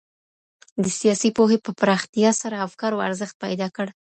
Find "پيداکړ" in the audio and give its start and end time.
3.43-3.87